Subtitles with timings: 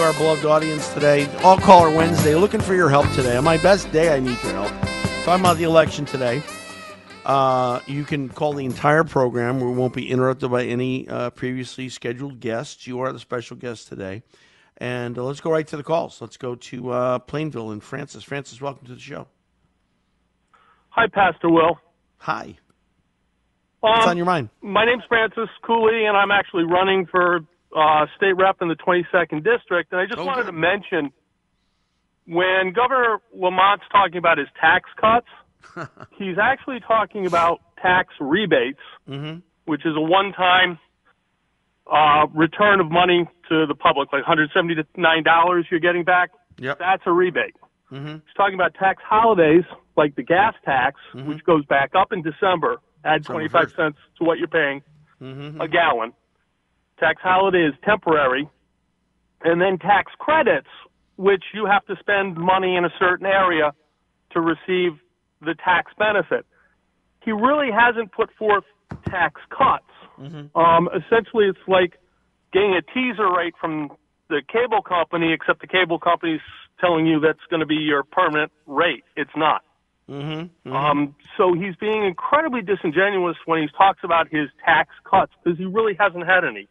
[0.00, 1.26] our beloved audience today.
[1.42, 3.36] All Caller Wednesday, looking for your help today.
[3.36, 4.72] On my best day, I need your help.
[5.24, 6.42] Talking about the election today.
[7.24, 9.60] Uh, you can call the entire program.
[9.60, 12.86] We won't be interrupted by any uh, previously scheduled guests.
[12.86, 14.22] You are the special guest today.
[14.78, 16.20] And uh, let's go right to the calls.
[16.20, 18.22] Let's go to uh, Plainville and Francis.
[18.24, 19.26] Francis, welcome to the show.
[20.90, 21.78] Hi, Pastor Will.
[22.18, 22.56] Hi.
[23.80, 24.48] What's Um, on your mind?
[24.62, 27.40] My name's Francis Cooley, and I'm actually running for
[27.76, 29.92] uh, state rep in the 22nd district.
[29.92, 31.10] And I just wanted to mention
[32.26, 35.26] when Governor Lamont's talking about his tax cuts,
[36.18, 38.78] he's actually talking about tax rebates,
[39.08, 39.38] Mm-hmm.
[39.64, 40.78] which is a one-time
[41.90, 46.30] uh, return of money to the public, like $179 you're getting back.
[46.58, 46.78] Yep.
[46.78, 47.54] That's a rebate.
[47.90, 48.12] Mm-hmm.
[48.14, 49.64] He's talking about tax holidays,
[49.96, 52.76] like the gas tax, which goes back up in December.
[53.04, 54.82] Add 25 cents to what you're paying
[55.22, 55.60] Mm-hmm.
[55.60, 56.12] a gallon.
[57.00, 58.48] Tax holiday is temporary.
[59.42, 60.68] And then tax credits,
[61.16, 63.72] which you have to spend money in a certain area
[64.32, 64.98] to receive
[65.40, 66.44] the tax benefit.
[67.24, 68.64] He really hasn't put forth
[69.06, 69.84] tax cuts.
[70.54, 71.94] Um, essentially, it's like
[72.52, 73.92] getting a teaser rate from
[74.28, 76.40] the cable company, except the cable company's
[76.80, 79.04] telling you that's going to be your permanent rate.
[79.16, 79.62] It's not.
[80.08, 80.72] Mm-hmm.
[80.72, 85.66] Um, so he's being incredibly disingenuous when he talks about his tax cuts because he
[85.66, 86.66] really hasn't had any.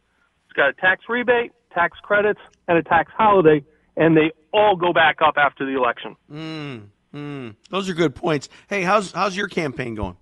[0.58, 3.64] Got a tax rebate, tax credits, and a tax holiday,
[3.96, 6.16] and they all go back up after the election.
[6.28, 6.82] Mm,
[7.14, 7.54] mm.
[7.70, 8.48] Those are good points.
[8.68, 10.16] Hey, how's how's your campaign going?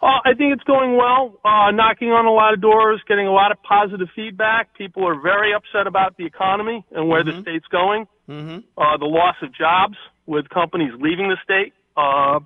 [0.00, 1.40] Uh, I think it's going well.
[1.44, 4.72] Uh, knocking on a lot of doors, getting a lot of positive feedback.
[4.74, 8.06] People are very upset about the economy and where the state's going.
[8.28, 8.58] Mm-hmm.
[8.78, 12.38] Uh, the loss of jobs with companies leaving the state, uh,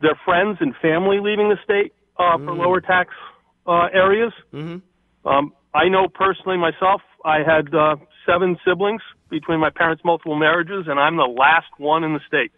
[0.00, 3.10] their friends and family leaving the state uh, for lower tax
[3.66, 4.32] uh, areas.
[4.54, 5.28] Mm-hmm.
[5.28, 10.86] Um, I know personally myself, I had uh, seven siblings between my parents' multiple marriages,
[10.88, 12.52] and I'm the last one in the state.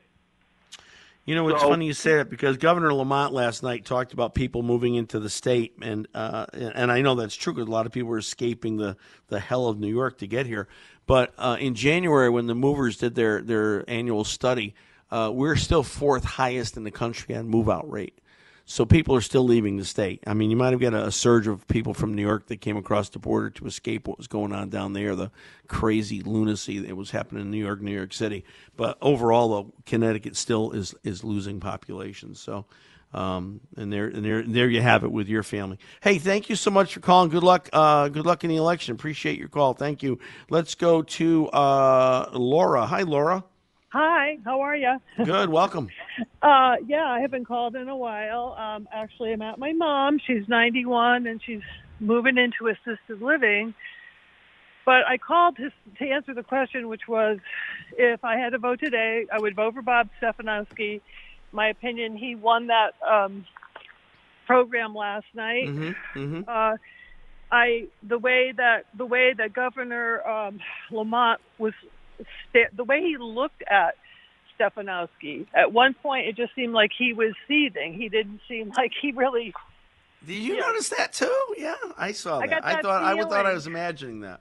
[1.24, 4.34] You know, it's So- funny you say that because Governor Lamont last night talked about
[4.34, 7.86] people moving into the state, and uh, and I know that's true because a lot
[7.86, 8.96] of people are escaping the,
[9.28, 10.66] the hell of New York to get here.
[11.06, 14.74] But uh, in January, when the movers did their their annual study,
[15.12, 18.18] uh, we're still fourth highest in the country on move out rate.
[18.64, 20.22] So people are still leaving the state.
[20.26, 22.60] I mean, you might have got a, a surge of people from New York that
[22.60, 25.30] came across the border to escape what was going on down there, the
[25.66, 28.44] crazy lunacy that was happening in New York, New York City.
[28.76, 32.34] But overall, though, Connecticut still is is losing population.
[32.34, 32.66] So,
[33.12, 35.78] um, and there and there there you have it with your family.
[36.00, 37.30] Hey, thank you so much for calling.
[37.30, 37.68] Good luck.
[37.72, 38.94] Uh, good luck in the election.
[38.94, 39.74] Appreciate your call.
[39.74, 40.18] Thank you.
[40.50, 42.86] Let's go to uh, Laura.
[42.86, 43.44] Hi, Laura.
[43.92, 44.96] Hi, how are you?
[45.24, 45.50] Good.
[45.50, 45.88] Welcome.
[46.42, 48.56] Uh, yeah, I haven't called in a while.
[48.58, 50.18] Um, actually, I'm at my mom.
[50.18, 51.60] She's 91 and she's
[52.00, 53.74] moving into assisted living.
[54.84, 57.38] But I called to, to answer the question, which was
[57.96, 61.00] if I had to vote today, I would vote for Bob Stefanowski.
[61.52, 63.46] My opinion, he won that um,
[64.46, 65.68] program last night.
[65.68, 66.18] Mm-hmm.
[66.18, 66.40] Mm-hmm.
[66.48, 66.76] Uh,
[67.52, 70.58] I the way that the way that Governor um,
[70.90, 71.74] Lamont was
[72.52, 73.96] the way he looked at
[74.58, 75.46] Stefanowski.
[75.54, 77.94] At one point, it just seemed like he was seething.
[77.94, 79.54] He didn't seem like he really.
[80.26, 81.54] Did you notice that too?
[81.58, 82.64] Yeah, I saw I that.
[82.64, 84.40] I that thought I thought I was imagining that.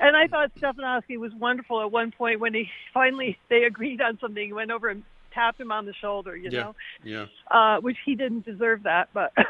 [0.00, 4.18] And I thought Stefanowski was wonderful at one point when he finally they agreed on
[4.20, 4.44] something.
[4.44, 7.26] He went over and tapped him on the shoulder, you yeah, know, yeah.
[7.50, 9.32] uh, which he didn't deserve that, but.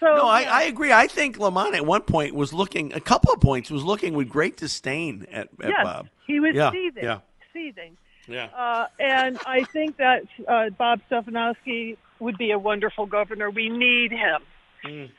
[0.00, 0.54] So, No, I, yeah.
[0.54, 0.92] I agree.
[0.92, 4.28] I think Lamont at one point was looking, a couple of points, was looking with
[4.28, 6.08] great disdain at, at yes, Bob.
[6.26, 7.18] he was Yeah, seething, yeah.
[7.52, 7.96] seething.
[8.26, 8.46] Yeah.
[8.46, 13.50] Uh, and I think that uh, Bob Stefanowski would be a wonderful governor.
[13.50, 14.42] We need him.
[14.84, 15.10] Mm.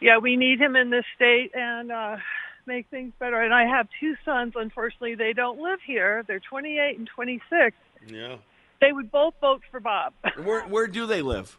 [0.00, 2.16] Yeah, we need him in this state and uh,
[2.66, 3.40] make things better.
[3.40, 4.54] And I have two sons.
[4.56, 6.22] Unfortunately, they don't live here.
[6.26, 7.76] They're 28 and 26.
[8.08, 8.36] Yeah.
[8.80, 10.14] They would both vote for Bob.
[10.42, 11.58] Where where do they live?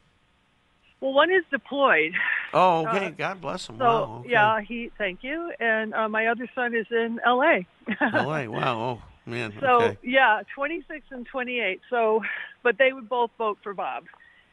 [1.01, 2.13] Well, one is deployed.
[2.53, 3.07] Oh, okay.
[3.07, 3.77] Uh, God bless him.
[3.79, 4.17] So wow.
[4.19, 4.29] Okay.
[4.29, 4.91] yeah, he.
[4.97, 5.51] Thank you.
[5.59, 7.67] And uh, my other son is in L.A.
[8.13, 8.43] LA.
[8.47, 9.01] Wow.
[9.01, 9.53] Oh man.
[9.59, 9.97] So okay.
[10.03, 11.81] yeah, 26 and 28.
[11.89, 12.21] So,
[12.63, 14.05] but they would both vote for Bob.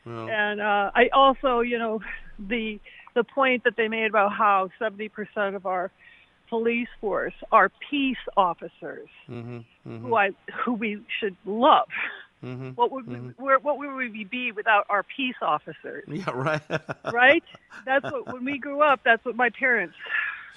[0.07, 2.01] Well, And uh, I also, you know,
[2.39, 2.81] the
[3.15, 5.11] the point that they made about how 70%
[5.57, 5.91] of our
[6.49, 10.31] police force are peace officers mhm, mhm, who I
[10.65, 11.89] who we should love.
[12.45, 13.35] Mhm, What would mhm.
[13.39, 16.05] we, where, what would we be without our peace officers?
[16.09, 16.31] Yeah.
[16.33, 16.63] Right.
[17.13, 17.45] Right?
[17.85, 19.01] That's what when we grew up.
[19.05, 19.95] That's what my parents,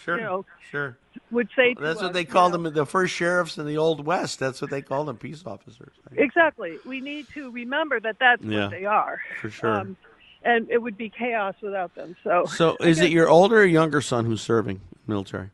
[0.04, 0.18] Sure.
[0.18, 0.98] you know, Sure.
[1.32, 1.74] would say.
[1.76, 2.64] To That's us, what they called know.
[2.64, 4.40] them, the first sheriffs in the Old West.
[4.40, 5.94] That's what they called them, peace officers.
[6.16, 6.78] Exactly.
[6.86, 9.20] We need to remember that that's Yeah, what they are.
[9.40, 9.70] for sure.
[9.76, 9.98] Um,
[10.44, 12.16] and it would be chaos without them.
[12.24, 15.52] So, So, is it your older or younger son who's serving military?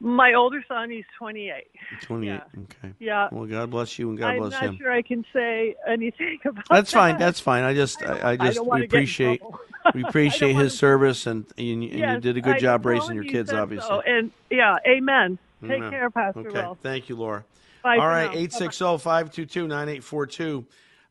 [0.00, 0.90] My older son?
[0.90, 1.64] He's 28.
[2.02, 2.28] 28.
[2.28, 2.40] Yeah.
[2.62, 2.94] Okay.
[2.98, 3.28] Yeah.
[3.32, 6.64] Well, God bless you and God I'm bless not sure I can say anything about
[6.70, 6.98] That's that.
[6.98, 7.18] fine.
[7.18, 7.64] That's fine.
[7.64, 9.42] I just, I, I just, don't we wanna get in appreciate,
[9.94, 13.14] we appreciate his service, and, and, you, and you did a good I job raising
[13.14, 13.88] your you kids, obviously.
[13.88, 14.00] so.
[14.00, 15.38] And yeah, amen.
[15.62, 15.90] Take Amen.
[15.90, 16.62] care, Pastor Okay.
[16.62, 16.78] Will.
[16.82, 17.44] Thank you, Laura.
[17.82, 18.38] Bye All for right, now.
[18.38, 20.66] 860 522 9842.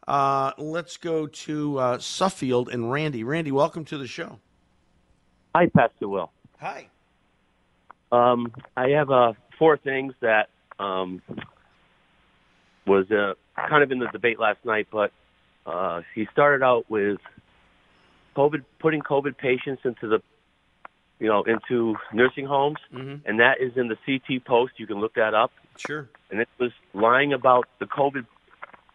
[0.08, 3.24] Uh, Let's go to uh, Suffield and Randy.
[3.24, 4.40] Randy, welcome to the show.
[5.56, 6.32] Hi, Pastor Will.
[6.60, 6.90] Hi.
[8.12, 10.50] Um, I have uh, four things that
[10.80, 11.22] um,
[12.86, 15.12] was uh, kind of in the debate last night, but
[15.66, 17.18] uh, he started out with
[18.36, 20.20] COVID, putting COVID patients into the,
[21.20, 23.28] you know, into nursing homes, Mm-hmm.
[23.28, 24.74] and that is in the CT post.
[24.78, 25.52] You can look that up.
[25.78, 26.08] Sure.
[26.30, 28.26] And it was lying about the COVID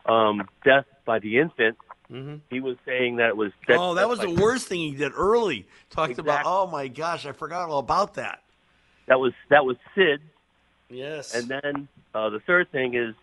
[0.07, 1.77] um, death by the infant.
[2.11, 2.37] Mm-hmm.
[2.51, 3.53] He was saying that it was.
[3.69, 5.67] Oh, that was the worst thing he did early.
[5.91, 8.43] Talked about, oh my gosh, I forgot all about that.
[9.11, 10.21] That was that was Sid.
[10.89, 11.35] Yes.
[11.35, 13.15] And then uh, the third thing is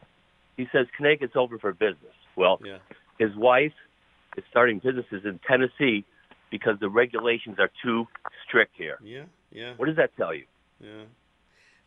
[0.57, 2.13] he says Connecticut's over for business.
[2.35, 2.77] Well, Yeah.
[3.17, 3.73] his wife
[4.35, 6.03] is starting businesses in Tennessee
[6.51, 8.05] because the regulations are too
[8.45, 8.97] strict here.
[9.01, 9.73] Yeah, yeah.
[9.77, 10.43] What does that tell you?
[10.81, 11.03] Yeah.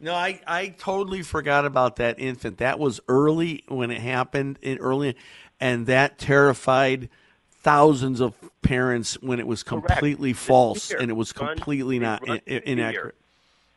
[0.00, 2.56] No, I, I totally forgot about that infant.
[2.56, 5.14] That was early when it happened, in early,
[5.60, 7.10] and that terrified
[7.50, 9.86] thousands of parents when it was Correct.
[9.88, 13.14] completely false and it was completely not in inaccurate.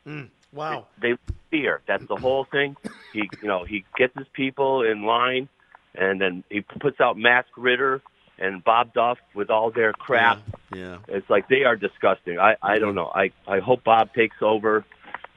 [0.07, 0.87] Mm, wow.
[1.01, 1.15] They
[1.49, 1.81] fear.
[1.87, 2.75] That's the whole thing.
[3.13, 5.49] He, you know, he gets his people in line,
[5.95, 8.01] and then he puts out Matt Ritter
[8.39, 10.39] and Bob Duff with all their crap.
[10.75, 10.97] Yeah.
[11.07, 12.39] It's like they are disgusting.
[12.39, 13.11] I, I don't know.
[13.13, 14.83] I, I hope Bob takes over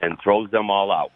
[0.01, 1.13] and throws them all out.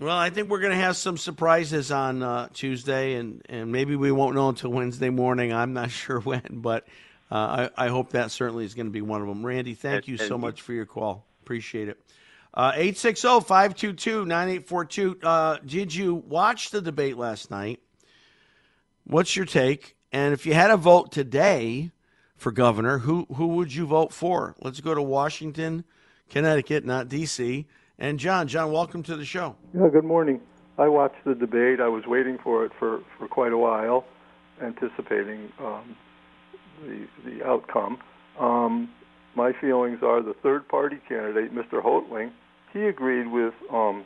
[0.00, 3.94] Well, I think we're going to have some surprises on uh, Tuesday, and, and maybe
[3.94, 5.52] we won't know until Wednesday morning.
[5.52, 6.84] I'm not sure when, but
[7.30, 9.46] uh, I, I hope that certainly is going to be one of them.
[9.46, 11.24] Randy, thank And- you so and- much for your call.
[11.44, 12.00] Appreciate it.
[12.56, 15.18] Uh, 860 522 9842.
[15.22, 17.80] Uh, Did you watch the debate last night?
[19.04, 19.96] What's your take?
[20.12, 21.90] And if you had a vote today
[22.36, 24.54] for governor, who, who would you vote for?
[24.60, 25.84] Let's go to Washington,
[26.30, 27.66] Connecticut, not D.C.
[27.98, 29.56] And John, John, welcome to the show.
[29.74, 30.40] Yeah, good morning.
[30.78, 31.80] I watched the debate.
[31.80, 34.04] I was waiting for it for, for quite a while,
[34.62, 35.96] anticipating um,
[36.84, 37.98] the the outcome.
[38.38, 38.90] Um,
[39.36, 41.82] my feelings are the third party candidate, Mr.
[41.82, 42.30] Hotaling,
[42.74, 44.04] he agreed with um,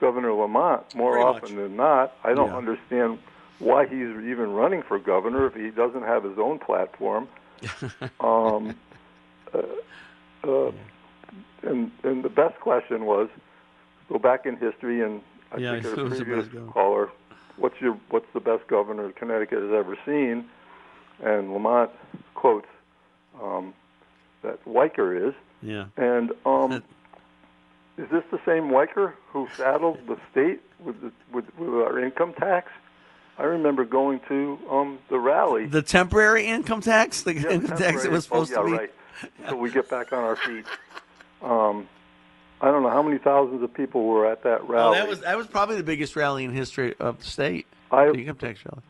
[0.00, 2.12] Governor Lamont more Very often than not.
[2.22, 2.56] I don't Yeah.
[2.56, 3.18] understand
[3.58, 7.26] why he's even running for governor if he doesn't have his own platform.
[8.20, 8.76] um,
[9.52, 9.62] uh,
[10.48, 10.70] uh,
[11.62, 13.28] and and the best question was
[14.08, 15.20] go back in history and
[15.52, 17.08] I Yeah, think who a the previous best caller,
[17.56, 20.44] what's your what's the best governor Connecticut has ever seen?
[21.20, 21.90] And Lamont
[22.34, 22.68] quotes
[23.42, 23.74] um,
[24.42, 25.86] that Weicker is, Yeah.
[25.96, 26.82] and um,
[27.98, 32.32] is this the same Weicker who saddled the state with the, with, with our income
[32.34, 32.70] tax?
[33.38, 35.66] I remember going to um, the rally.
[35.66, 38.72] The temporary income tax, the Yeah, income tax that was supposed oh, to be.
[38.76, 38.92] right.
[39.42, 40.64] Until we get back on our feet.
[41.42, 41.88] Um,
[42.60, 44.98] I don't know how many thousands of people were at that Oh, rally.
[44.98, 47.66] that was that was probably the biggest rally in history of the state.
[47.90, 48.82] I- the income tax rally.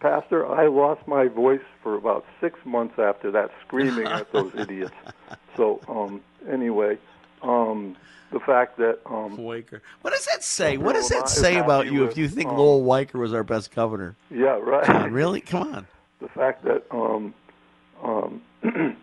[0.00, 4.92] Pastor, I lost my voice for about six months after that, screaming at those idiots.
[5.56, 6.98] So, um, anyway,
[7.42, 7.96] um,
[8.32, 9.80] the fact that um, Weicker.
[10.02, 10.76] What does that say?
[10.76, 13.74] What does that say about you if you think um, Lowell Weicker was our best
[13.74, 14.16] governor?
[14.30, 14.88] Yeah, right.
[14.88, 15.40] On, really?
[15.40, 15.86] Come on.
[16.20, 17.34] the fact that um,
[18.02, 18.94] um, you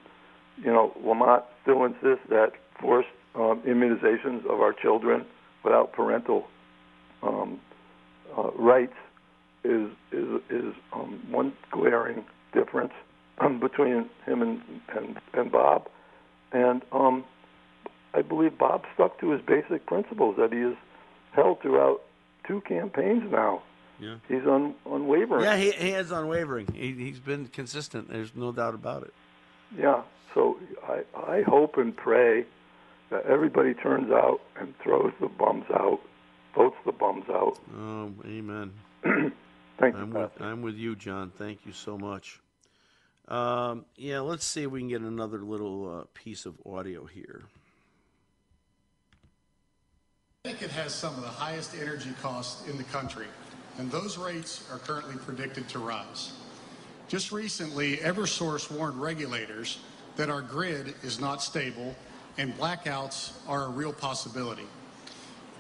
[0.66, 5.26] know Lamont still insists that forced um, immunizations of our children
[5.64, 6.48] without parental
[7.22, 7.60] um,
[8.38, 8.96] uh, rights
[9.64, 12.94] is is is um, one glaring difference
[13.40, 14.62] um, between him and
[14.96, 15.88] and, and Bob,
[16.52, 17.24] and um,
[18.14, 20.76] I believe Bob stuck to his basic principles that he has
[21.32, 22.02] held throughout
[22.48, 23.64] two campaigns now.
[24.00, 24.16] Yeah.
[24.28, 25.44] He's un, unwavering.
[25.44, 26.68] Yeah, he, he is unwavering.
[26.74, 28.10] He, he's been consistent.
[28.10, 29.14] There's no doubt about it.
[29.78, 30.02] Yeah.
[30.34, 32.46] So I I hope and pray
[33.10, 36.00] that everybody turns out and throws the bums out,
[36.56, 37.60] votes the bums out.
[37.78, 38.74] Oh, amen.
[39.80, 41.32] Thank I'm you, with, I'm with you, John.
[41.38, 42.40] Thank you so much.
[43.28, 47.44] Um, yeah, let's see if we can get another little uh, piece of audio here.
[50.46, 53.28] Connecticut has some of the highest energy costs in the country,
[53.78, 56.34] and those rates are currently predicted to rise.
[57.08, 59.80] Just recently, Eversource warned regulators
[60.18, 61.96] that our grid is not stable
[62.38, 64.68] and blackouts are a real possibility.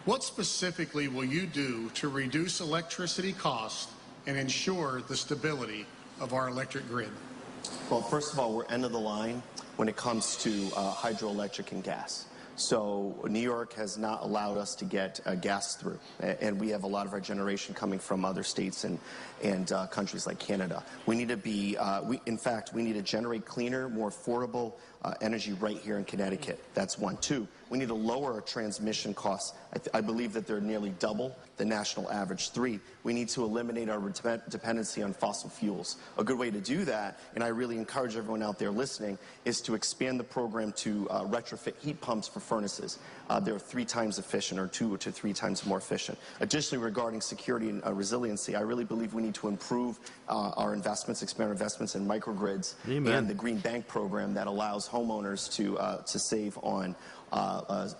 [0.03, 3.89] What specifically will you do to reduce electricity costs
[4.27, 5.85] and ensure the stability
[6.19, 7.11] of our electric grid?
[7.89, 9.43] Well, first of all, we're end of the line
[9.77, 12.25] when it comes to uh, hydroelectric and gas.
[12.55, 16.83] So New York has not allowed us to get uh, gas through, and we have
[16.83, 18.99] a lot of our generation coming from other states and
[19.43, 20.83] and uh, countries like Canada.
[21.05, 24.73] We need to be, uh, we, in fact, we need to generate cleaner, more affordable
[25.03, 26.63] uh, energy right here in Connecticut.
[26.73, 27.17] That's one.
[27.17, 29.57] Two, we need to lower our transmission costs.
[29.73, 32.51] I, th- I believe that they're nearly double the national average.
[32.51, 35.97] Three, we need to eliminate our dep- dependency on fossil fuels.
[36.19, 39.59] A good way to do that, and I really encourage everyone out there listening, is
[39.61, 42.99] to expand the program to uh, retrofit heat pumps for furnaces.
[43.27, 46.19] Uh, they're three times efficient, or two to three times more efficient.
[46.41, 49.99] Additionally, regarding security and uh, resiliency, I really believe we need to improve
[50.29, 53.15] uh, our investments, expand our investments in microgrids Amen.
[53.15, 56.95] and the Green Bank program that allows homeowners to uh, to save on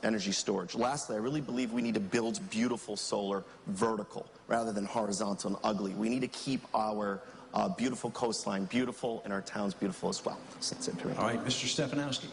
[0.04, 0.75] energy storage.
[0.75, 5.60] Lastly, I really believe we need to build beautiful solar vertical rather than horizontal and
[5.63, 5.94] ugly.
[5.94, 7.22] We need to keep our
[7.54, 10.40] uh, beautiful coastline beautiful and our towns beautiful as well.
[10.60, 11.16] So that's it for me.
[11.18, 11.66] All right, Mr.
[11.68, 12.28] Stefanowski.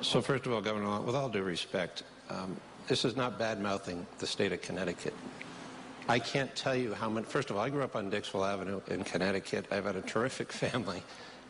[0.00, 2.56] So first of all, Governor, with all due respect, um,
[2.88, 5.14] this is not bad mouthing the state of Connecticut.
[6.08, 7.24] I can't tell you how many.
[7.26, 9.66] First of all, I grew up on Dixwell Avenue in Connecticut.
[9.70, 11.02] I've had a terrific family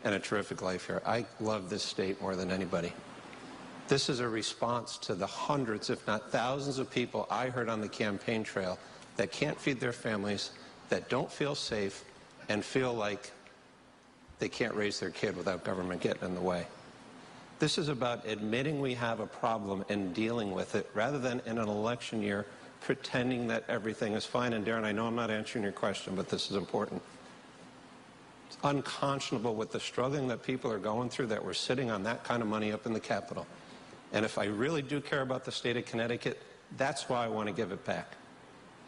[0.03, 1.01] and a terrific life here.
[1.05, 2.93] I love this state more than anybody.
[3.87, 7.81] This is a response to the hundreds, if not thousands, of people I heard on
[7.81, 8.79] the campaign trail
[9.17, 10.51] that can't feed their families,
[10.89, 12.03] that don't feel safe,
[12.49, 13.31] and feel like
[14.39, 16.65] they can't raise their kid without government getting in the way.
[17.59, 21.57] This is about admitting we have a problem and dealing with it rather than in
[21.57, 22.45] an election year
[22.81, 24.53] pretending that everything is fine.
[24.53, 27.01] And Darren, I know I'm not answering your question, but this is important.
[28.47, 32.23] It's unconscionable with the struggling that people are going through that we're sitting on that
[32.23, 33.47] kind of money up in the Capitol.
[34.13, 36.41] And if I really do care about the state of Connecticut,
[36.77, 38.15] that's why I want to give it back.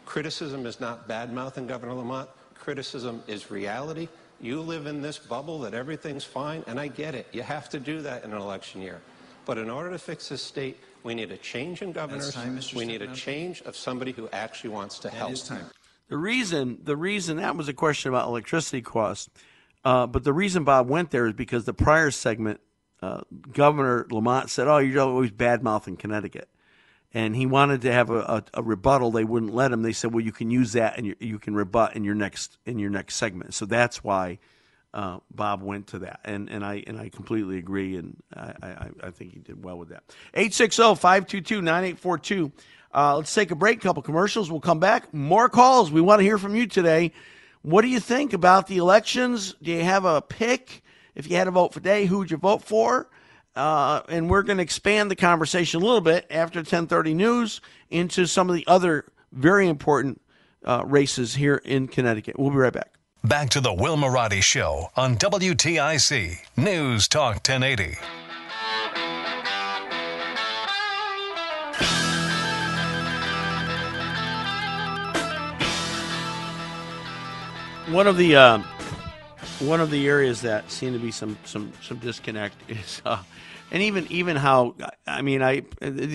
[0.06, 2.28] Criticism is not bad mouthing Governor Lamont.
[2.54, 4.08] Criticism is reality.
[4.40, 7.26] You live in this bubble that everything's fine, and I get it.
[7.32, 9.00] You have to do that in an election year.
[9.46, 12.34] But in order to fix this state, we need a change in governors.
[12.34, 12.74] time, Mr.
[12.74, 15.32] We need a change of somebody who actually wants to help.
[15.32, 15.66] is time.
[16.08, 19.28] The reason, the reason that was a question about electricity costs,
[19.84, 22.60] uh, but the reason Bob went there is because the prior segment,
[23.02, 23.20] uh,
[23.52, 26.48] Governor Lamont said, "Oh, you're always bad mouthing Connecticut,"
[27.12, 29.10] and he wanted to have a, a, a rebuttal.
[29.10, 29.82] They wouldn't let him.
[29.82, 32.56] They said, "Well, you can use that and you, you can rebut in your next
[32.64, 34.38] in your next segment." So that's why
[34.94, 38.88] uh, Bob went to that, and and I and I completely agree, and I, I,
[39.04, 40.04] I think he did well with that.
[40.34, 42.52] 860-522-9842.
[42.94, 44.50] Uh, let's take a break, couple commercials.
[44.50, 45.12] We'll come back.
[45.12, 45.90] More calls.
[45.90, 47.12] We want to hear from you today.
[47.60, 49.54] What do you think about the elections?
[49.60, 50.82] Do you have a pick?
[51.16, 53.08] If you had a vote for today, who would you vote for?
[53.56, 58.26] Uh, and we're going to expand the conversation a little bit after 1030 news into
[58.26, 60.20] some of the other very important
[60.66, 62.38] uh, races here in Connecticut.
[62.38, 62.92] We'll be right back.
[63.24, 67.96] Back to the Will Marotti Show on WTIC News Talk 1080.
[77.90, 78.62] One of the uh,
[79.60, 83.22] one of the areas that seem to be some some some disconnect is, uh,
[83.70, 84.74] and even even how
[85.06, 85.62] I mean I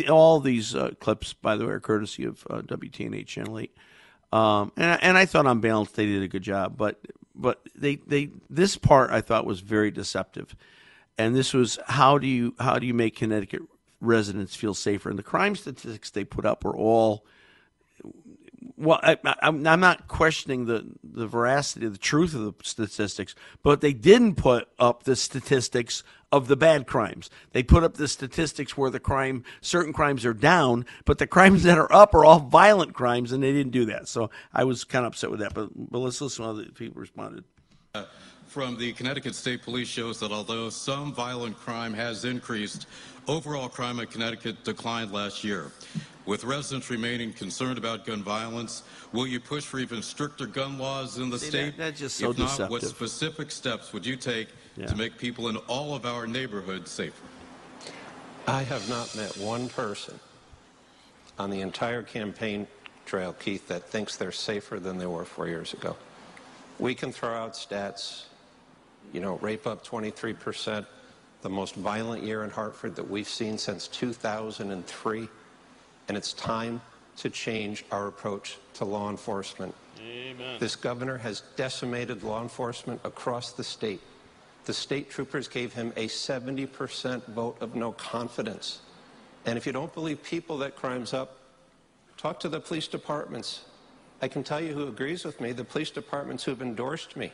[0.10, 3.76] all these uh, clips by the way are courtesy of uh, WTNH Channel Eight,
[4.32, 7.00] um, and and I thought on balance they did a good job, but
[7.36, 10.56] but they they this part I thought was very deceptive,
[11.18, 13.62] and this was how do you how do you make Connecticut
[14.02, 15.10] residents feel safer.
[15.10, 17.26] And the crime statistics they put up were all
[18.78, 23.82] well, I, am not questioning the, the veracity, of the truth of the statistics, but
[23.82, 27.30] they didn't put up the statistics of the bad crimes.
[27.52, 31.64] They put up the statistics where the crime, certain crimes are down, but the crimes
[31.64, 34.08] that are up are all violent crimes, and they didn't do that.
[34.08, 35.54] So I was kind of upset with that.
[35.54, 37.44] But, but let's listen to how the people responded.
[37.94, 38.06] Uh,
[38.48, 42.86] from the Connecticut State Police shows that although some violent crime has increased,
[43.28, 45.72] overall crime in Connecticut declined last year.
[46.26, 51.18] With residents remaining concerned about gun violence, will you push for even stricter gun laws
[51.18, 51.66] in the See, state?
[51.72, 52.70] that- that's just so if not, deceptive.
[52.70, 54.86] what specific steps would you take Yeah.
[54.88, 57.24] to make people in all of our neighborhoods safer?
[58.48, 60.20] I have not met one person
[61.40, 62.68] on the entire campaign
[63.06, 65.98] trail, Keith, that thinks they're safer than they were four years ago.
[66.80, 68.24] We can throw out stats,
[69.12, 70.86] you know, rape up 23%,
[71.42, 75.28] the most violent year in Hartford that we've seen since 2003,
[76.12, 76.82] and it's time
[77.16, 79.74] to change our approach to law enforcement.
[80.06, 80.58] Amen.
[80.60, 84.02] This governor has decimated law enforcement across the state.
[84.66, 88.82] The state troopers gave him a 70% vote of no confidence.
[89.46, 91.38] And if you don't believe people that crime's up,
[92.18, 93.62] talk to the police departments.
[94.22, 97.32] I can tell you who agrees with me, the police departments who've endorsed me.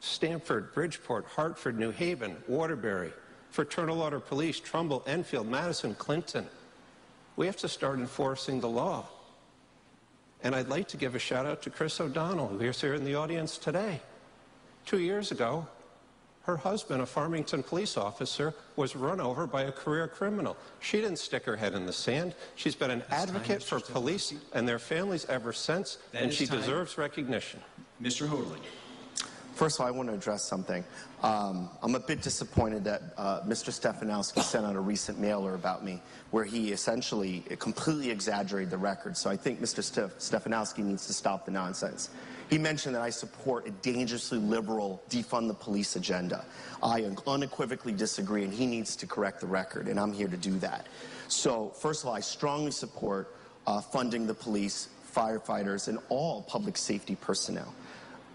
[0.00, 3.10] Stamford, Bridgeport, Hartford, New Haven, Waterbury,
[3.52, 6.46] Fraternal Order Police, Trumbull, Enfield, Madison, Clinton.
[7.38, 9.06] We have to start enforcing the law.
[10.42, 13.04] And I'd like to give a shout out to Chris O'Donnell, who is here in
[13.04, 14.00] the audience today.
[14.86, 15.64] Two years ago,
[16.42, 20.56] her husband, a Farmington police officer, was run over by a career criminal.
[20.80, 22.34] She didn't stick her head in the sand.
[22.56, 26.58] She's been an advocate for police and their families ever since, That and she time.
[26.58, 27.60] deserves recognition.
[28.02, 28.26] Mr.
[28.28, 28.62] Hotaling.
[29.58, 30.84] First of all, I want to address something.
[31.20, 33.72] Um, I'm a bit disappointed that uh, Mr.
[33.72, 36.00] Stefanowski sent out a recent mailer about me
[36.30, 39.16] where he essentially completely exaggerated the record.
[39.16, 39.80] So I think Mr.
[39.82, 42.10] Stef- Stefanowski needs to stop the nonsense.
[42.48, 46.44] He mentioned that I support a dangerously liberal defund the police agenda.
[46.80, 50.56] I unequivocally disagree, and he needs to correct the record, and I'm here to do
[50.60, 50.86] that.
[51.26, 53.34] So, first of all, I strongly support
[53.66, 57.74] uh, funding the police, firefighters, and all public safety personnel.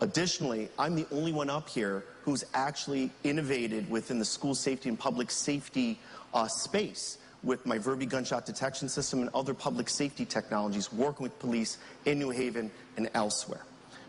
[0.01, 4.99] Additionally, I'm the only one up here who's actually innovated within the school safety and
[4.99, 5.99] public safety
[6.33, 11.37] uh, space with my Verbi gunshot detection system and other public safety technologies, working with
[11.39, 13.61] police in New Haven and elsewhere.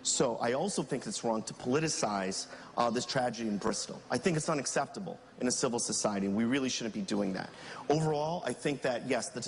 [0.05, 4.01] So I also think it's wrong to politicize uh, this tragedy in Bristol.
[4.11, 7.49] I think it's unacceptable in a civil society, and we really shouldn't be doing that.
[7.89, 9.41] Overall, I think that, yes, the,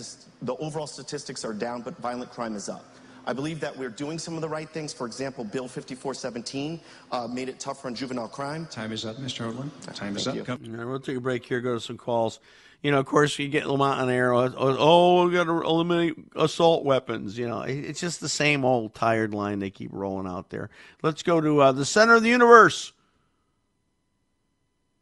[0.42, 2.85] the overall statistics are down, but violent crime is up.
[3.27, 4.93] I believe that we're doing some of the right things.
[4.93, 8.67] For example, Bill 5417 uh, made it tougher on juvenile crime.
[8.71, 9.53] Time is up, Mr.
[9.53, 9.71] Odlin.
[9.95, 10.61] Time is Thank up.
[10.61, 10.67] you.
[10.67, 12.39] Come- All right, we'll take a break here, go to some calls.
[12.83, 14.33] You know, of course, you get Lamont on air.
[14.33, 17.37] Oh, oh we got to eliminate assault weapons.
[17.37, 20.71] You know, it's just the same old tired line they keep rolling out there.
[21.03, 22.93] Let's go to uh, the center of the universe.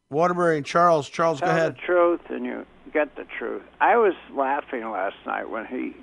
[0.08, 1.10] Waterbury and Charles.
[1.10, 1.74] Charles, Tell go ahead.
[1.74, 3.64] the truth, and you get the truth.
[3.80, 5.94] I was laughing last night when he,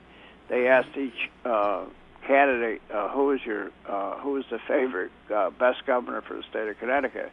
[0.49, 1.85] they asked each uh,
[2.27, 6.43] candidate uh, who was your, uh, who was the favorite uh, best governor for the
[6.49, 7.31] state of Connecticut,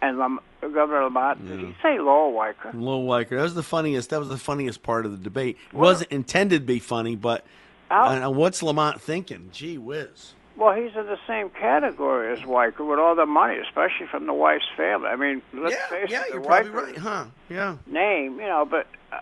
[0.00, 1.46] and Lam- Governor Lamont.
[1.46, 2.72] Did he say Lowell Weicker?
[2.74, 3.30] Lowell Weicker.
[3.30, 4.10] That was the funniest.
[4.10, 5.56] That was the funniest part of the debate.
[5.72, 7.44] It wasn't intended to be funny, but
[7.90, 9.50] uh, what's Lamont thinking?
[9.52, 10.34] Gee whiz.
[10.56, 14.32] Well, he's in the same category as Weicker with all the money, especially from the
[14.34, 15.06] wife's family.
[15.06, 17.24] I mean, let's face yeah, it, you're the probably Weicker right, huh?
[17.48, 17.76] Yeah.
[17.86, 19.20] name, you know, but uh,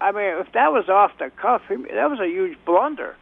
[0.00, 3.16] I mean, if that was off the cuff, he, that was a huge blunder.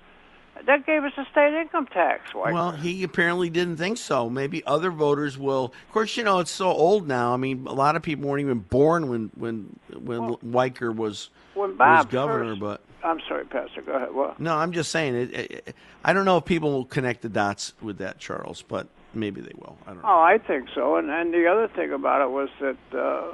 [0.67, 2.31] That gave us a state income tax.
[2.33, 2.53] Weicker.
[2.53, 4.31] Well, he apparently didn't think so.
[4.31, 5.67] Maybe other voters will.
[5.87, 7.33] Of course, you know it's so old now.
[7.35, 11.77] I mean, a lot of people weren't even born when when when Weicker was when
[11.77, 12.51] was governor.
[12.51, 13.83] first, But I'm sorry, Pastor.
[13.83, 14.15] Go ahead.
[14.15, 15.77] Well, no, I'm just saying it, it.
[16.05, 19.53] I don't know if people will connect the dots with that, Charles, but maybe they
[19.57, 19.77] will.
[19.87, 20.09] I don't know.
[20.09, 20.97] Oh, I think so.
[20.97, 23.33] And and the other thing about it was that uh,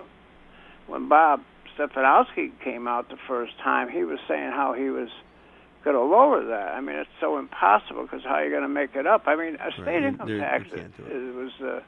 [0.87, 1.43] when Bob
[1.77, 5.11] Stefanowski came out the first time, he was saying how he was
[5.85, 6.75] going to lower that.
[6.75, 9.23] I mean, it's so impossible because how are you going to make it up?
[9.27, 11.53] I mean, a state Right, income there- you tax is, was.
[11.63, 11.81] Uh,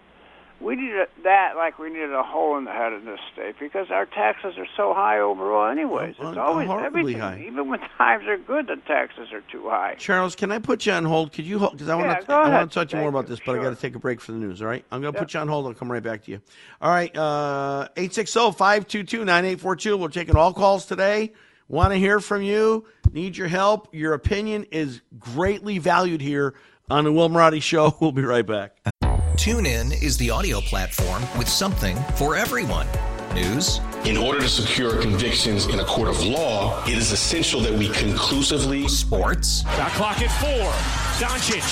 [0.62, 3.90] we needed that like we needed a hole in the head in this state because
[3.90, 5.70] our taxes are so high overall.
[5.70, 7.18] Anyways, it's always horribly everything.
[7.18, 7.44] high.
[7.46, 9.94] Even when times are good, the taxes are too high.
[9.98, 11.33] Charles, can I put you on hold?
[11.33, 11.72] Could you hold?
[11.72, 12.33] Because I want Yeah, to.
[12.35, 13.98] I want to talk to you more about this, but I got to take a
[13.98, 14.61] break for the news.
[14.61, 15.22] All right, I'm going to Yeah.
[15.22, 15.66] put you on hold.
[15.66, 16.42] I'll come right back to you.
[16.83, 19.96] All right, uh, eight six zero five two two nine eight four two.
[19.96, 21.33] We're taking all calls today.
[21.71, 22.85] Want to hear from you?
[23.13, 23.95] Need your help?
[23.95, 26.55] Your opinion is greatly valued here
[26.91, 27.95] on the Will Marotti Show.
[28.01, 28.77] We'll be right back.
[29.37, 32.89] TuneIn is the audio platform with something for everyone.
[33.35, 37.73] News, In order to secure convictions in a court of law, it is essential that
[37.73, 38.89] we conclusively.
[38.89, 39.63] Sports.
[39.63, 40.73] Shot clock at four.
[41.25, 41.63] Doncic.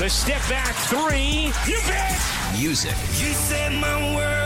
[0.00, 1.52] The step back three.
[1.72, 2.20] You bet.
[2.58, 2.90] Music.
[3.20, 4.45] You set my world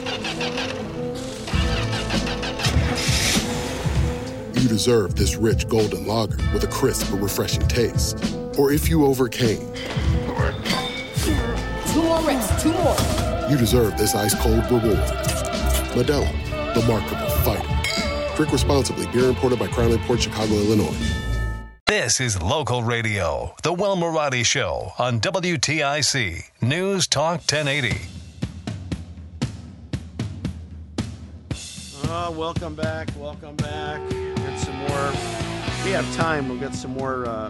[4.61, 8.15] you deserve this rich golden lager with a crisp but refreshing taste.
[8.59, 9.65] Or if you overcame, two
[12.03, 12.95] more reps, two more.
[13.49, 14.99] You deserve this ice cold reward.
[15.95, 16.31] Modelo,
[16.75, 17.67] the Markable Fighter.
[18.35, 19.07] Drink responsibly.
[19.07, 20.95] Beer imported by Crown Port Chicago, Illinois.
[21.87, 27.97] This is local radio, the Will Marotti Show on WTIC News Talk 1080.
[32.07, 33.09] Uh, welcome back.
[33.17, 34.20] Welcome back.
[34.91, 35.11] More.
[35.85, 36.49] We have time.
[36.49, 37.49] We'll get some more uh,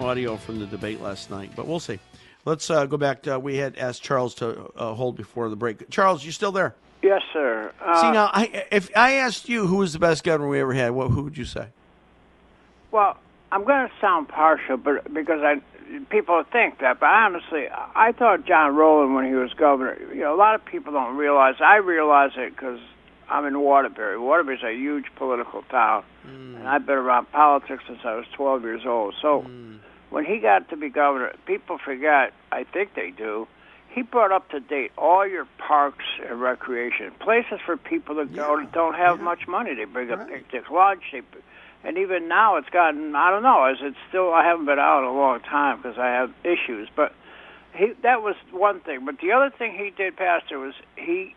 [0.00, 1.98] audio from the debate last night, but we'll see.
[2.46, 3.22] Let's uh, go back.
[3.24, 5.90] To, we had asked Charles to uh, hold before the break.
[5.90, 6.74] Charles, you still there?
[7.02, 7.70] Yes, sir.
[7.84, 10.72] Uh, see now, I, if I asked you who was the best governor we ever
[10.72, 11.68] had, what who would you say?
[12.90, 13.18] Well,
[13.52, 15.60] I'm going to sound partial, but because I
[16.08, 19.98] people think that, but honestly, I thought John Rowland when he was governor.
[20.14, 21.56] You know, a lot of people don't realize.
[21.60, 22.80] I realize it because
[23.28, 24.18] I'm in Waterbury.
[24.18, 26.56] Waterbury's a huge political town, mm.
[26.56, 29.14] and I've been around politics since I was 12 years old.
[29.20, 29.78] So mm.
[30.10, 32.32] when he got to be governor, people forget.
[32.52, 33.46] I think they do.
[33.88, 38.56] He brought up to date all your parks and recreation places for people to go
[38.56, 38.64] yeah.
[38.64, 39.24] that don't have yeah.
[39.24, 39.74] much money.
[39.74, 40.20] They bring right.
[40.20, 41.02] a picnic lunch.
[41.12, 41.22] They
[41.84, 45.00] and even now it's gotten I don't know is it still I haven't been out
[45.00, 47.14] in a long time because I have issues but
[47.74, 51.34] he that was one thing but the other thing he did pastor was he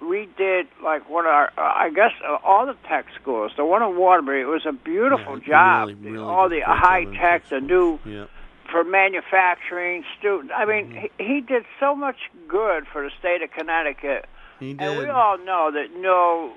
[0.00, 3.82] redid like one of our uh, I guess uh, all the tech schools the one
[3.82, 7.60] in Waterbury it was a beautiful yeah, job really, really all the high tech the
[7.60, 8.26] new yeah.
[8.70, 11.06] for manufacturing students I mean mm-hmm.
[11.18, 14.26] he, he did so much good for the state of Connecticut
[14.60, 14.80] he did.
[14.80, 16.52] and we all know that no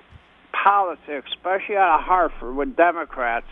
[0.51, 3.47] politics, especially out of Hartford with Democrats,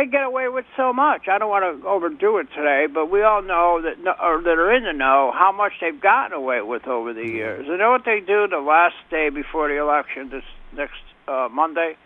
[0.00, 1.28] they get away with so much.
[1.28, 4.72] I don't want to overdo it today, but we all know that, or that are
[4.74, 7.66] in the know, how much they've gotten away with over the years.
[7.66, 11.96] You know what they do the last day before the election, this next uh, Monday?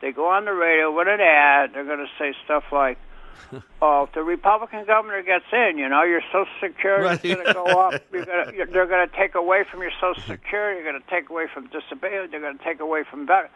[0.00, 1.72] They go on the radio with an ad.
[1.74, 2.96] They're going to say stuff like,
[3.82, 7.24] oh, if the Republican governor gets in, you know, your Social Security Right.
[7.24, 8.00] is going to go up.
[8.10, 10.80] You're gonna, you're, they're going to take away from your Social Security.
[10.80, 12.28] You're going to take away from disability.
[12.30, 13.50] They're going to take away from better.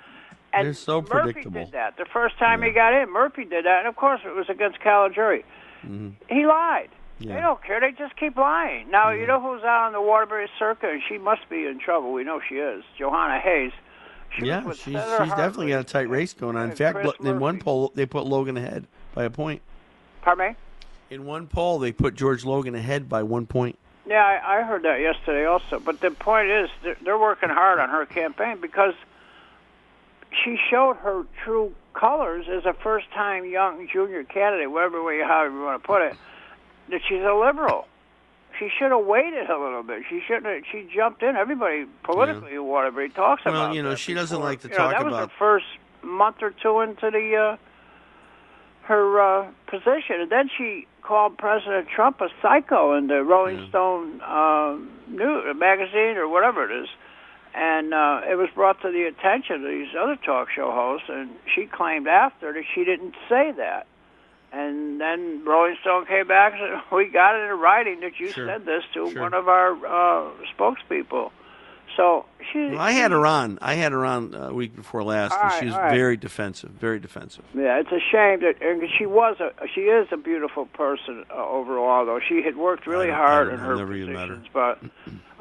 [0.59, 1.65] And They're so Murphy predictable.
[1.65, 1.97] did that.
[1.97, 4.79] The first time he got in, Murphy did that, and of course it was against
[4.81, 5.45] Caligiuri.
[5.87, 6.13] Mhm.
[6.29, 6.91] He lied.
[7.21, 7.81] They don't care.
[7.81, 8.91] They just keep lying.
[8.91, 12.13] Now you know who's out on the Waterbury circuit, and she must be in trouble.
[12.13, 12.85] We know she is.
[12.99, 13.73] Jahana Hayes.
[14.39, 16.71] She yeah, she's, she's definitely got a tight race going on.
[16.71, 19.63] In fact, Chris in one poll, they put Logan ahead by a point.
[20.23, 20.57] Pardon me?
[21.11, 23.79] In one poll, they put George Logan ahead by one point.
[24.07, 25.81] Yeah, I, I heard that yesterday also.
[25.81, 28.95] But the point is, they're, they're working hard on her campaign because
[30.45, 35.63] she showed her true colors as a first-time young junior candidate, whatever way, however you
[35.65, 36.17] want to put it,
[36.91, 37.87] that she's a liberal.
[38.59, 40.03] She should have waited a little bit.
[40.09, 40.47] She shouldn't.
[40.47, 41.37] Have, she jumped in.
[41.37, 43.75] Everybody politically whatever he talks Well, about.
[43.75, 45.67] you know, that she doesn't like to You know, talk that was about- her first
[46.03, 47.57] month or two into the uh,
[48.83, 54.21] her uh, position, and then she called President Trump a psycho in the Rolling Stone
[54.23, 56.89] um, new magazine or whatever it is.
[57.55, 61.31] And uh, it was brought to the attention of these other talk show hosts, and
[61.55, 63.87] she claimed after that she didn't say that.
[64.53, 68.29] And then Rolling Stone came back and said, "We got it in writing that you
[68.33, 68.47] Sure.
[68.47, 69.23] said this to Sure.
[69.23, 71.31] one of our uh, spokespeople."
[71.99, 72.69] So she.
[72.69, 73.59] Well, I had her on.
[73.61, 75.97] I had her on a week before last, and right, she was all right.
[75.97, 76.71] very defensive.
[76.71, 77.45] Very defensive.
[77.57, 81.45] Yeah, it's a shame that and she was a she is a beautiful person uh,
[81.45, 82.07] overall.
[82.07, 84.37] Though she had worked really hard in her never even met her.
[84.37, 84.81] positions, but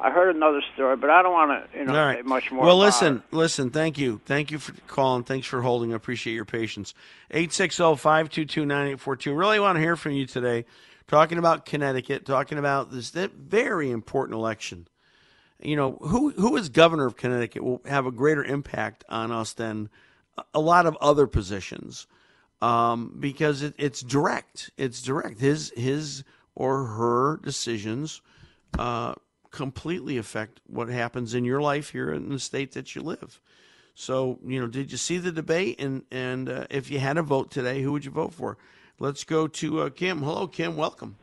[0.00, 0.96] I heard another story.
[0.96, 2.18] But I don't want to you know All right.
[2.18, 2.66] say much more.
[2.66, 3.22] Well, listen, it.
[3.36, 3.70] listen.
[3.70, 5.22] Thank you, thank you for calling.
[5.22, 5.92] Thanks for holding.
[5.92, 6.92] I appreciate your patience.
[7.34, 9.38] 860-522-9842.
[9.38, 10.64] Really want to hear from you today.
[11.06, 14.88] talking about Connecticut, talking about this very important election.
[15.60, 19.52] You know, who who is governor of Connecticut will have a greater impact on us
[19.52, 19.90] than
[20.54, 22.06] a- lot of other positions
[22.62, 24.70] um, because it, it's direct.
[24.76, 25.40] It's direct.
[25.40, 26.22] His his
[26.54, 28.20] or her decisions
[28.78, 29.14] uh,
[29.50, 33.40] completely affect what happens in your life here in the state that you live.
[33.94, 35.80] So, you know, did you see the debate?
[35.80, 38.58] And and uh, if you had a vote today, who would you vote for?
[39.00, 40.22] Let's go to uh, Kim.
[40.22, 40.76] Hello, Kim.
[40.76, 41.16] Welcome.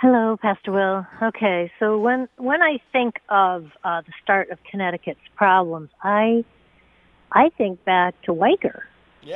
[0.00, 1.06] Hello, Pastor Will.
[1.22, 6.42] Okay, so when when I think of uh, the start of Connecticut's problems, I
[7.30, 8.80] I think back to Weicker.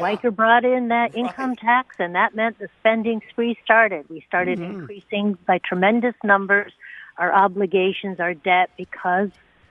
[0.00, 4.08] Weicker brought in that income tax, and that meant the spending spree started.
[4.08, 4.70] We started Mhm.
[4.80, 6.72] increasing by tremendous numbers
[7.18, 9.28] our obligations, our debt, because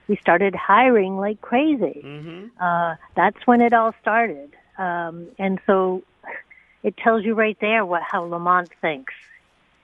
[0.08, 2.02] we started hiring like crazy.
[2.60, 6.04] Uh, that's when it all started, um, and so
[6.84, 9.12] it tells you right there what how Lamont thinks.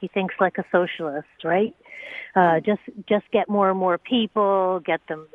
[0.00, 1.74] He thinks like a socialist, right?
[2.34, 5.26] Uh, just just get more and more people, get them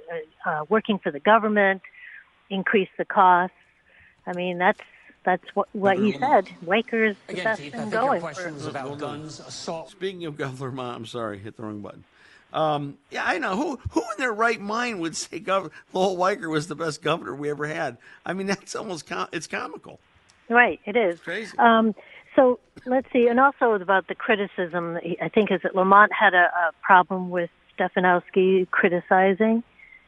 [0.45, 1.82] uh, uh, working for the government,
[2.49, 3.56] increase the costs.
[4.25, 4.80] I mean, that's
[5.23, 6.49] that's what what he said.
[6.65, 8.21] Weicker's the best thing going.
[8.21, 9.30] for- Hold on.
[9.30, 12.04] Speaking of Governor Lamont, I'm sorry, hit the wrong button.
[12.54, 13.56] Um, yeah, I know.
[13.56, 17.36] Who who in their right mind would say Governor Lowell Weicker was the best governor
[17.36, 17.97] we ever had?
[18.25, 19.99] I mean, that's almost com- it's comical.
[20.47, 21.19] Right, it is.
[21.19, 21.58] Crazy.
[21.58, 21.95] Um,
[22.36, 24.98] so let's see, and also about the criticism.
[25.21, 29.63] I think is that Lamont had a, a problem with Stefanowski criticizing.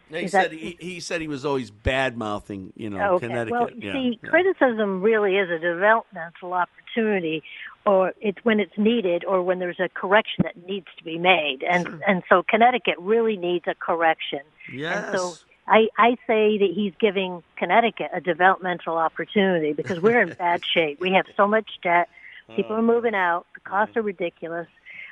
[0.10, 3.28] He Is that- said he, he said he was always bad mouthing, you know, Okay.
[3.28, 3.52] Connecticut.
[3.60, 4.30] Well, yeah, see, yeah.
[4.30, 7.44] criticism really is a developmental opportunity,
[7.86, 11.62] or it's when it's needed, or when there's a correction that needs to be made,
[11.70, 14.40] and and so Connecticut really needs a correction.
[14.72, 15.10] Yes.
[15.10, 15.34] And so
[15.68, 21.02] I I say that he's giving Connecticut a developmental opportunity because we're in bad shape.
[21.02, 22.08] We have so much debt.
[22.56, 22.80] People Oh.
[22.80, 23.46] are moving out.
[23.54, 24.68] The costs are ridiculous.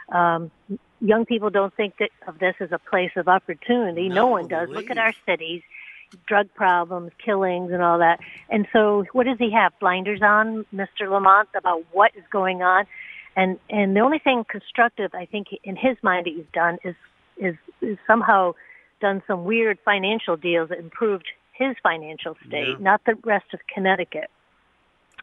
[0.10, 0.52] Um,
[1.02, 4.08] young people don't think that of this as a place of opportunity.
[4.08, 4.70] No, No, one does.
[4.70, 5.64] Look at our cities,
[6.28, 8.20] drug problems, killings, and all that.
[8.50, 9.78] And so, what does he have?
[9.80, 11.10] Blinders on, Mr.
[11.10, 12.86] Lamont, about what is going on.
[13.36, 16.96] And and the only thing constructive I think in his mind that he's done is
[17.38, 18.54] is, is somehow
[19.02, 22.76] done some weird financial deals that improved his financial state, Yeah.
[22.80, 24.30] not the rest of Connecticut.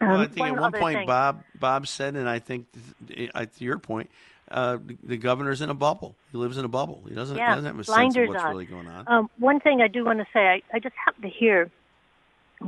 [0.09, 2.67] Well, I Um, think at one point thing- Bob Bob said, and I think
[3.09, 4.11] th- uh, to your point,
[4.51, 6.15] uh, the, the governor's in a bubble.
[6.31, 7.03] He lives in a bubble.
[7.09, 8.51] He doesn't, yeah, doesn't have a sense of what's on.
[8.51, 9.05] really going on.
[9.07, 11.71] Um, one thing I do want to say, I, I just happen to hear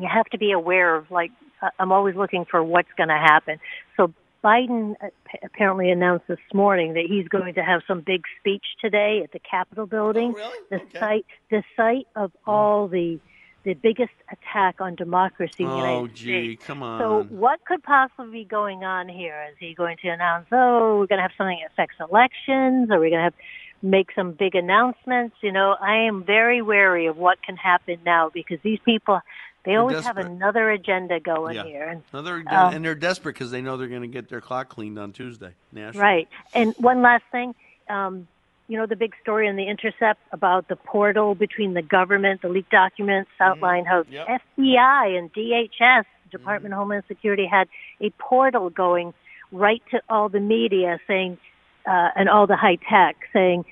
[0.01, 1.31] you have to be aware of, like,
[1.63, 3.59] uh, I'm always looking for what's going to happen.
[3.97, 5.09] So Biden uh,
[5.43, 9.39] apparently announced this morning that he's going to have some big speech today at the
[9.39, 10.35] Capitol building.
[10.71, 13.21] The site, the site of all the
[13.65, 16.67] the biggest attack on democracy in the oh, United gee, States.
[16.67, 17.01] come on.
[17.01, 19.47] So, what could possibly be going on here?
[19.51, 22.91] Is he going to announce, "Oh, we're going to have something that affects elections"?
[22.91, 23.35] Are we going to have
[23.83, 25.37] make some big announcements?
[25.43, 29.21] You know, I am very wary of what can happen now because these people
[29.65, 31.65] they always have another agenda going yeah.
[31.65, 31.89] here.
[31.89, 34.43] And No, they're, um, and they're desperate because they know they're going to get their
[34.43, 35.55] clock cleaned on Tuesday.
[35.73, 36.29] Right.
[36.53, 37.55] And one last thing,
[37.89, 38.29] um,
[38.69, 42.49] you know, the big story in the Intercept about the portal between the government, the
[42.49, 47.69] leaked documents outline how FBI and DHS, Department of Homeland Security, had
[48.01, 49.13] a portal going
[49.53, 51.39] right to all the media saying,
[51.87, 53.65] uh, and all the high tech saying,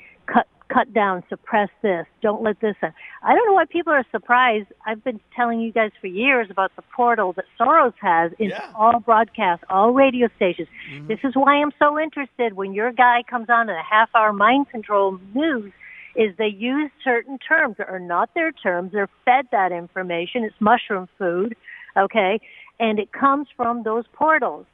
[0.72, 2.92] cut down, suppress this, don't let this in.
[3.22, 4.68] I don't know why people are surprised.
[4.86, 9.00] I've been telling you guys for years about the portal that Soros has in all
[9.00, 10.68] broadcasts, all radio stations.
[10.90, 11.08] Mm-hmm.
[11.08, 14.32] This is why I'm so interested when your guy comes on in a half hour
[14.32, 15.72] mind control news
[16.14, 18.92] is they use certain terms that are not their terms.
[18.92, 20.44] They're fed that information.
[20.44, 21.56] It's mushroom food,
[21.96, 22.40] okay?
[22.78, 24.66] And it comes from those portals.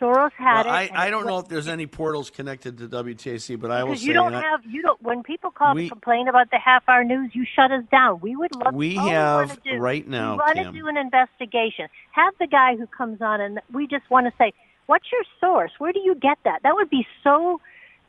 [0.00, 0.88] Soros had Well, I, it.
[0.90, 4.06] and I don't know if there's any portals connected to WTIC, but I will say
[4.06, 7.04] you don't have you don't when people call We- to complain about the half hour
[7.04, 8.20] news you shut us down.
[8.20, 10.96] We would love We we have wanna do, right now, we want to do an
[10.96, 11.88] investigation.
[12.12, 14.52] Have the guy who comes on and we just want to say
[14.86, 15.70] what's your source?
[15.78, 16.60] Where do you get that?
[16.62, 17.60] That would be so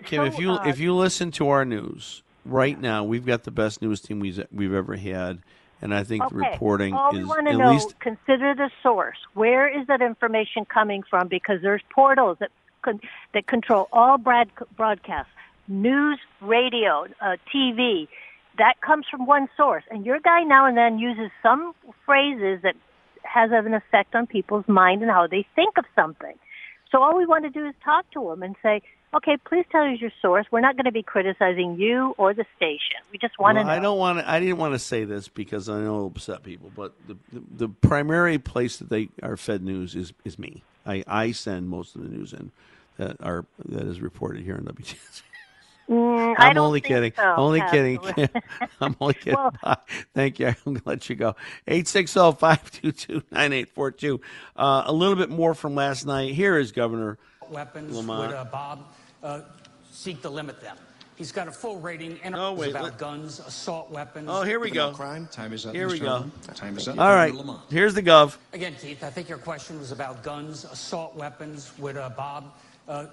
[0.04, 3.52] Kim, if you uh, if you listen to our news right now, we've got the
[3.52, 5.40] best news team we've we've ever had,
[5.82, 8.70] and I think the reporting all we is want to at know least consider the
[8.84, 9.18] source.
[9.34, 11.28] Where is that information coming from?
[11.28, 13.02] Because there's portals that con-
[13.34, 15.32] that control all broad- broadcasts
[15.68, 18.08] news radio uh, tv
[18.60, 19.84] that comes from one source.
[19.90, 21.74] And your guy now and then uses some
[22.06, 22.76] phrases that
[23.24, 26.34] has an effect on people's mind and how they think of something.
[26.92, 28.82] So all we want to do is talk to them and say
[29.14, 32.46] okay please tell us your source we're not going to be criticizing you or the
[32.56, 34.30] station we just want Well, to know I don't want to.
[34.30, 37.42] I didn't want to say this because I know it'll upset people, but the, the
[37.66, 40.64] the primary place that they are fed news is is me.
[40.86, 42.52] I I send most of the news in.
[42.98, 45.24] that are that is reported here on WTS.
[45.90, 47.14] Mm, I I'm don't only think kidding.
[47.16, 47.72] so, only Pat.
[47.72, 48.00] kidding.
[48.82, 49.34] I'm only kidding.
[49.34, 49.78] Well- Bye.
[50.14, 50.48] Thank you.
[50.48, 51.36] I'm going to let you go.
[51.68, 54.20] 860-522-9842.
[54.56, 56.34] Uh, a little bit more from last night.
[56.36, 57.18] Here is Governor
[57.50, 58.28] weapons Lamont.
[58.28, 58.84] would uh, Bob
[59.24, 59.42] uh,
[59.92, 60.78] seek to limit them.
[61.16, 64.30] He's got a full rating and Oh, wait, about let- guns, assault weapons.
[64.32, 64.94] Oh, here we go.
[64.94, 65.28] Crime.
[65.30, 65.76] Time is up.
[65.76, 66.32] Here we go.
[66.56, 66.98] Time is up.
[66.98, 67.34] All right.
[67.70, 68.38] Here's the gov.
[68.54, 71.74] Again, Keith, I think your question was about guns, assault weapons.
[71.78, 72.54] Would uh, Bob
[72.88, 73.08] uh,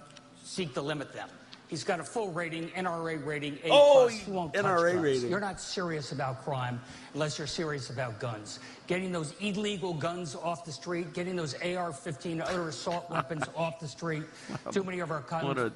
[0.45, 1.29] seek to limit them?
[1.69, 4.13] He's got a full rating, NRA rating, A Oh, plus.
[4.21, 5.03] He won't touch NRA guns.
[5.05, 5.31] rating.
[5.31, 6.81] You're not serious about crime
[7.15, 8.61] unless you're serious about guns.
[8.87, 13.89] Getting those illegal guns off the street, getting those AR-15 other assault weapons off the
[13.89, 14.23] street.
[14.71, 15.25] Too many of our,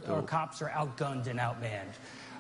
[0.09, 1.95] our cops are outgunned and outmanned.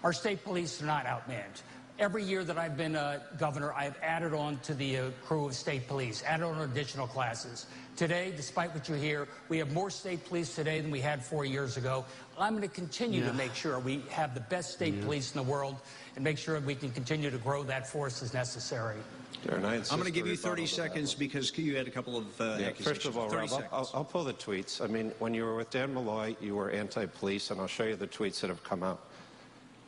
[0.04, 1.62] Our state police are not outmanned.
[1.98, 5.54] Every year that I've been uh, governor, I've added on to the uh, crew of
[5.54, 7.66] state police, added on additional classes.
[7.94, 11.44] Today, despite what you hear, we have more state police today than we had four
[11.44, 12.06] years ago.
[12.40, 13.28] I'm going to continue Yeah.
[13.28, 15.04] to make sure we have the best state Yeah.
[15.04, 15.76] police in the world
[16.16, 18.96] and make sure we can continue to grow that force as necessary.
[19.46, 21.86] Darren, I I'm going to give you 30 rebuttal to that seconds because you had
[21.86, 22.84] a couple of uh, Yeah, accusations.
[22.86, 23.70] first of all, 30 Rob, I'll, seconds.
[23.72, 24.82] I'll, I'll pull the tweets.
[24.82, 27.96] I mean, when you were with Dan Malloy, you were anti-police, and I'll show you
[27.96, 29.00] the tweets that have come out.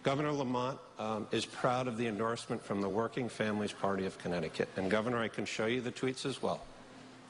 [0.03, 4.69] Governor Lamont um, is proud of the endorsement from the Working Families Party of Connecticut.
[4.77, 6.61] And Governor, I can show you the tweets as well.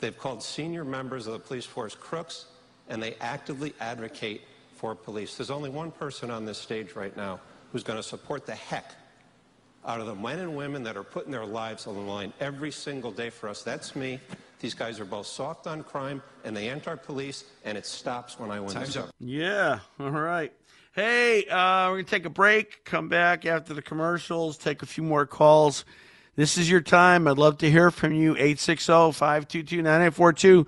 [0.01, 2.47] They've called senior members of the police force crooks,
[2.89, 4.43] and they actively advocate
[4.83, 5.37] for police.
[5.37, 7.39] There's only one person on this stage right now
[7.71, 8.93] who's going to support the heck
[9.87, 12.73] out of the men and women that are putting their lives on the line every
[12.73, 13.63] single day for us.
[13.63, 14.19] That's me.
[14.59, 18.59] These guys are both soft on crime and they anti-police, and it stops when I
[18.59, 19.11] win Time's up.
[19.21, 19.79] Yeah.
[20.01, 20.53] All right.
[20.97, 24.87] Hey, uh, we're going to take a break, come back after the commercials, take a
[24.87, 25.85] few more calls.
[26.35, 27.29] This is your time.
[27.29, 28.33] I'd love to hear from you.
[28.33, 30.67] 860 522 9842.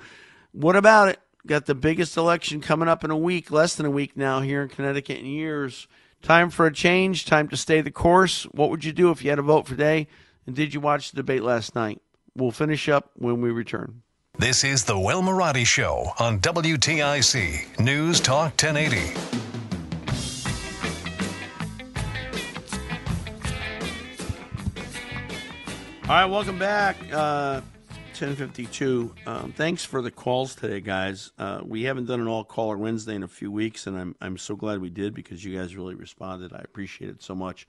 [0.52, 1.18] What about it?
[1.46, 4.62] Got the biggest election coming up in a week, less than a week now here
[4.62, 5.86] in Connecticut in years.
[6.22, 8.44] Time for a change, time to stay the course.
[8.44, 10.08] What would you do if you had a vote for today?
[10.46, 12.00] And did you watch the debate last night?
[12.34, 14.00] We'll finish up when we return.
[14.38, 19.14] This is the Will Marotti Show on WTIC News Talk 1080.
[26.04, 26.96] All right, welcome back.
[27.12, 27.60] Uh,
[28.14, 29.12] 1052.
[29.26, 31.32] Um, thanks for the calls today, guys.
[31.36, 34.38] Uh, we haven't done an all caller Wednesday in a few weeks, and I'm, I'm
[34.38, 36.52] so glad we did because you guys really responded.
[36.52, 37.66] I appreciate it so much.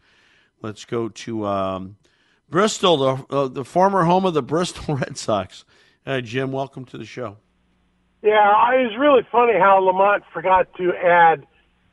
[0.61, 1.95] Let's go to um,
[2.47, 5.65] Bristol, the, uh, the former home of the Bristol Red Sox.
[6.05, 7.37] Uh, Jim, welcome to the show.
[8.21, 11.47] Yeah, it was really funny how Lamont forgot to add,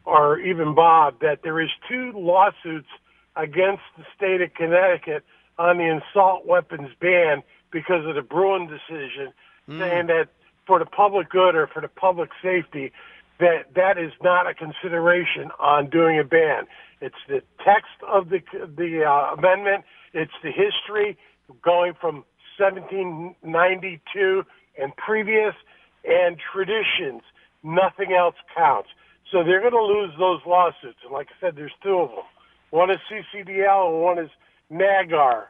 [0.05, 2.89] or even Bob, that there is two lawsuits
[3.35, 5.25] against the state of Connecticut
[5.59, 9.33] on the assault weapons ban because of the Bruen decision,
[9.69, 10.29] saying that
[10.67, 12.93] for the public good or for the public safety,
[13.41, 16.65] that that is not a consideration on doing a ban.
[17.01, 18.41] It's the text of the
[18.77, 19.85] the uh, amendment.
[20.13, 21.17] It's the history
[21.63, 22.25] going from
[22.59, 24.45] 1792
[24.79, 25.55] and previous,
[26.05, 27.23] and traditions.
[27.63, 28.89] Nothing else counts.
[29.31, 30.99] So they're going to lose those lawsuits.
[31.05, 32.25] And like I said, there's two of them.
[32.71, 34.31] One is CCDL and one is
[34.71, 35.49] NAGAR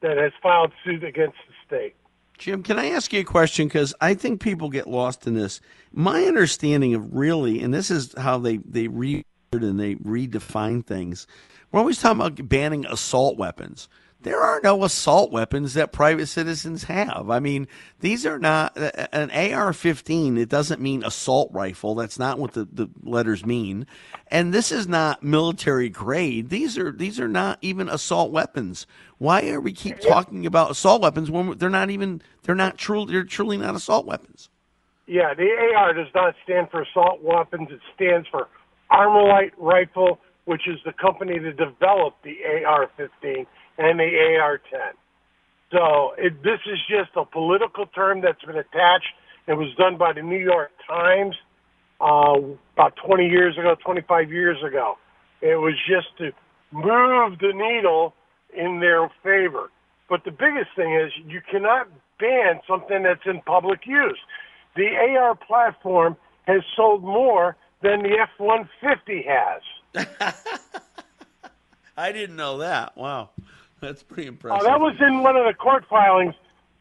[0.00, 1.94] that has filed suit against the state.
[2.38, 3.66] Jim, can I ask you a question?
[3.66, 5.60] Because I think people get lost in this.
[5.92, 11.26] My understanding of really, and this is how they they read and they redefine things.
[11.72, 13.88] We're always talking about banning assault weapons.
[14.20, 17.30] There are no assault weapons that private citizens have.
[17.30, 17.68] I mean,
[18.00, 20.36] these are not an AR-15.
[20.36, 21.94] It doesn't mean assault rifle.
[21.94, 23.86] That's not what the, the letters mean.
[24.26, 26.48] And this is not military grade.
[26.48, 28.88] These are these are not even assault weapons.
[29.18, 33.12] Why are we keep talking about assault weapons when they're not even they're not truly
[33.12, 34.50] they're truly not assault weapons?
[35.06, 37.68] Yeah, the AR does not stand for assault weapons.
[37.70, 38.48] It stands for
[38.90, 43.46] Armalite Rifle, which is the company that developed the AR-15
[43.78, 44.92] and the AR-10.
[45.70, 49.12] So it, this is just a political term that's been attached.
[49.46, 51.36] It was done by the New York Times
[52.00, 52.38] uh,
[52.74, 54.96] about 20 years ago, 25 years ago.
[55.40, 56.32] It was just to
[56.72, 58.14] move the needle
[58.56, 59.70] in their favor.
[60.08, 64.18] But the biggest thing is you cannot ban something that's in public use.
[64.74, 66.16] The AR platform
[66.46, 69.62] has sold more than the F-150 has.
[71.96, 72.96] I didn't know that.
[72.96, 73.30] Wow,
[73.80, 74.60] that's pretty impressive.
[74.62, 76.34] Oh, that was in one of the court filings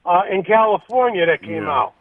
[0.06, 1.70] uh, in California that came Yeah.
[1.70, 1.94] out.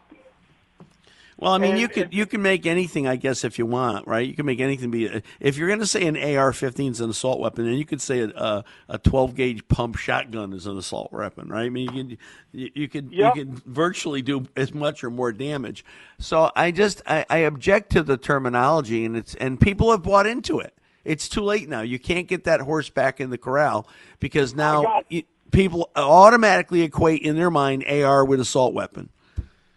[1.38, 4.06] Well, I mean, And you could you can make anything, I guess, if you want,
[4.06, 4.26] right?
[4.26, 5.22] You can make anything be.
[5.38, 8.20] If you're going to say an AR-15 is an assault weapon, then you could say
[8.20, 11.66] a, a 12 gauge pump shotgun is an assault weapon, right?
[11.66, 12.18] I mean, you can
[12.52, 13.36] you, you could Yep.
[13.36, 15.84] you could virtually do as much or more damage.
[16.18, 20.26] So I just I, I object to the terminology, and it's and people have bought
[20.26, 20.72] into it.
[21.06, 21.82] It's too late now.
[21.82, 23.88] You can't get that horse back in the corral
[24.18, 29.08] because now you, people automatically equate in their mind AR with assault weapon.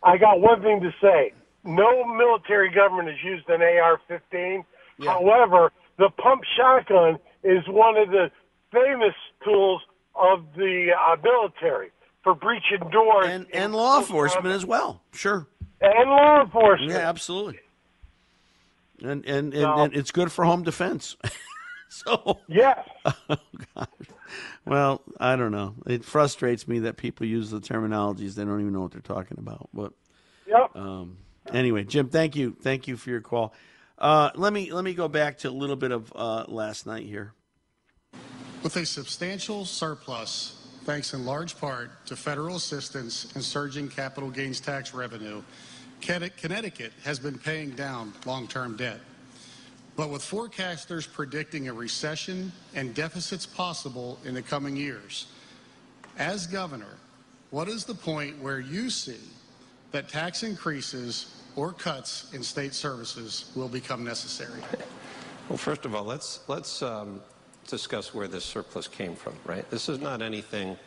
[0.03, 1.34] I got one thing to say.
[1.63, 4.63] No military government has used an AR-15.
[5.03, 8.32] However, the pump shotgun is one of the
[8.71, 9.13] famous
[9.43, 9.82] tools
[10.15, 11.91] of the uh, military
[12.23, 15.01] for breaching doors and, and law enforcement as well.
[15.13, 15.47] Sure.
[15.82, 16.91] and law enforcement.
[16.91, 17.59] Yeah, absolutely.
[19.02, 19.78] And and, and, No.
[19.84, 21.16] and it's good for home defense.
[21.89, 22.78] so yes.
[23.06, 23.38] oh
[23.76, 23.88] gosh.
[24.66, 25.76] Well, I don't know.
[25.88, 29.38] It frustrates me that people use the terminologies they don't even know what they're talking
[29.39, 29.70] about.
[29.74, 29.93] But
[30.47, 30.76] Yep.
[30.76, 31.18] um,
[31.54, 33.54] anyway, Jim, thank you, thank you for your call.
[33.97, 37.06] Uh, let me let me go back to a little bit of uh, last night
[37.06, 37.34] here.
[38.64, 44.60] With a substantial surplus, thanks in large part to federal assistance and surging capital gains
[44.60, 45.45] tax revenue, Conne-
[46.02, 49.00] Connecticut has been paying down long term debt.
[49.95, 55.28] But with forecasters predicting a recession and deficits possible in the coming years,
[56.18, 56.97] as governor,
[57.50, 59.20] what is the point where you see
[59.91, 64.62] that tax increases or cuts in state services will become necessary?
[65.50, 67.22] Well, first of all, let's let's um,
[67.68, 69.34] discuss where this surplus came from.
[69.45, 70.78] Right, this is not anything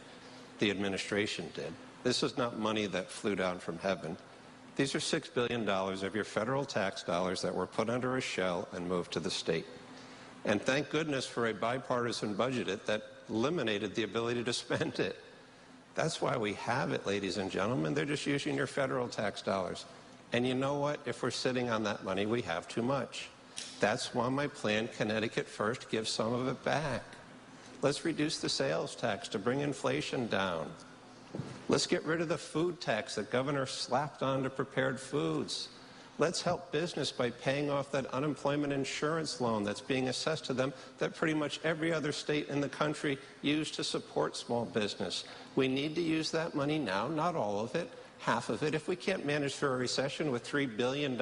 [0.59, 1.73] the administration did.
[2.05, 4.17] This is not money that flew down from heaven.
[4.77, 8.21] These are six billion dollars of your federal tax dollars that were put under a
[8.21, 9.67] shell and moved to the state.
[10.45, 15.17] And thank goodness for a bipartisan budget that eliminated the ability to spend it.
[15.95, 17.93] That's why we have it, ladies and gentlemen.
[17.93, 19.85] They're just using your federal tax dollars.
[20.33, 21.01] And you know what?
[21.05, 23.29] If we're sitting on that money, we have too much.
[23.79, 27.03] That's why my plan, Connecticut First, gives some of it back.
[27.83, 30.71] Let's reduce the sales tax to bring inflation down.
[31.69, 35.69] Let's get rid of the food tax that governor slapped onto prepared foods.
[36.19, 40.73] Let's help business by paying off that unemployment insurance loan that's being assessed to them
[40.99, 45.25] that pretty much every other state in the country used to support small business.
[45.57, 48.75] We need to use that money now, not all of it, half of it.
[48.75, 51.21] If we can't manage through a recession with $3 billion,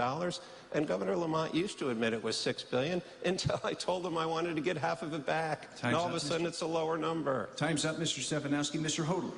[0.72, 4.26] and Governor Lamont used to admit it was 6 billion until I told him I
[4.26, 5.76] wanted to get half of it back.
[5.76, 6.48] Time's and all of a sudden Mr.
[6.48, 7.48] it's a lower number.
[7.56, 8.20] Time's up, Mr.
[8.20, 8.80] Stefanowski.
[8.80, 9.04] Mr.
[9.04, 9.32] Hotaling.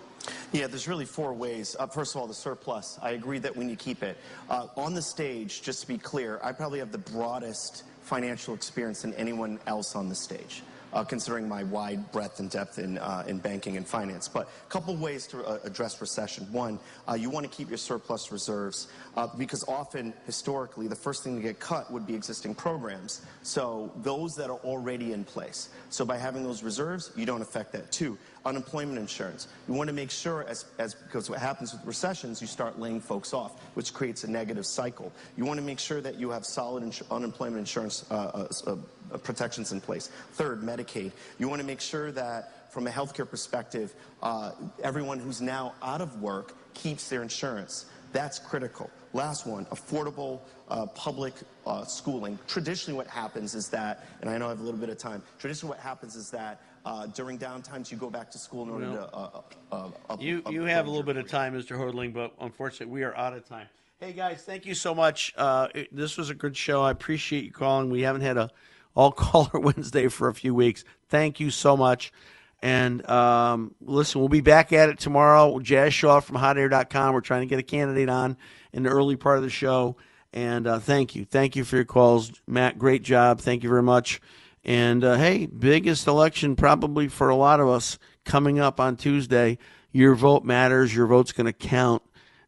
[0.53, 1.75] Yeah, there's really four ways.
[1.79, 2.99] Uh, first of all, the surplus.
[3.03, 4.17] I agree that we need to keep it.
[4.49, 9.03] Uh, on the stage, just to be clear, I probably have the broadest financial experience
[9.03, 10.63] than anyone else on the stage.
[10.93, 14.29] Uh, considering my wide breadth and depth in, uh, in banking and finance.
[14.29, 16.45] But a couple ways to uh, address recession.
[16.53, 16.79] One,
[17.09, 21.35] uh, you want to keep your surplus reserves uh, because often, historically, the first thing
[21.37, 23.25] to get cut would be existing programs.
[23.43, 25.71] So those that are already in place.
[25.89, 27.91] So by having those reserves, you don't affect that.
[27.91, 29.49] Two, unemployment insurance.
[29.69, 33.01] You want to make sure, as, as because what happens with recessions, you start laying
[33.01, 35.13] folks off, which creates a negative cycle.
[35.37, 38.77] You want to make sure that you have solid ins- unemployment insurance uh, uh, uh,
[39.19, 40.09] protections in place.
[40.33, 41.13] Third, Medicaid.
[41.39, 44.53] You want to make sure that, from a healthcare perspective, uh,
[44.83, 47.87] everyone who's now out of work keeps their insurance.
[48.13, 48.91] That's critical.
[49.15, 51.35] Last one, affordable uh, public
[51.67, 52.39] uh, schooling.
[52.47, 55.23] Traditionally, what happens is that, and I know I have a little bit of time.
[55.39, 58.91] Traditionally, what happens is that uh, during downtimes you go back to school in order
[58.91, 59.15] Well, to.
[59.75, 61.77] Uh, uh, uh, You up- you have a little bit of time, Mr.
[61.79, 63.69] Hotaling, but unfortunately we are out of time.
[64.01, 65.33] Hey guys, thank you so much.
[65.37, 66.83] Uh, it- this was a good show.
[66.83, 67.89] I appreciate you calling.
[67.89, 68.51] We haven't had a
[68.95, 70.85] all caller Wednesday for a few weeks.
[71.09, 72.13] Thank you so much.
[72.63, 75.59] And um, listen, we'll be back at it tomorrow.
[75.59, 77.13] Jazz Shaw from hotair.com.
[77.13, 78.37] We're trying to get a candidate on
[78.73, 79.97] in the early part of the show.
[80.33, 81.25] And uh, thank you.
[81.25, 82.33] Thank you for your calls.
[82.47, 83.41] Matt, great job.
[83.41, 84.21] Thank you very much.
[84.65, 89.59] And uh, hey, biggest election probably for a lot of us coming up on Tuesday.
[89.91, 90.95] Your vote matters.
[90.95, 92.03] Your vote's going to count.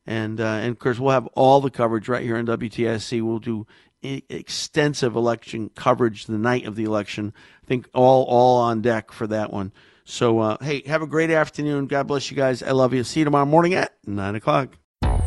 [0.06, 3.22] And uh, and of course, we'll have all the coverage right here on WTIC.
[3.22, 3.66] We'll do
[4.04, 7.32] extensive election coverage the night of the election.
[7.62, 9.72] I think all all on deck for that one.
[10.04, 11.86] So uh, hey, have a great afternoon.
[11.86, 12.62] God bless you guys.
[12.62, 13.04] I love you.
[13.04, 14.76] See you tomorrow morning at nine o'clock.